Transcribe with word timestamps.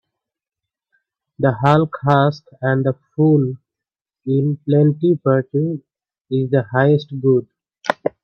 The 1.37 1.51
hull 1.63 1.87
husk 2.01 2.45
and 2.59 2.83
the 2.83 2.95
full 3.15 3.53
in 4.25 4.57
plenty 4.67 5.19
Virtue 5.23 5.83
is 6.31 6.49
the 6.49 6.63
highest 6.71 7.13
good 7.21 7.45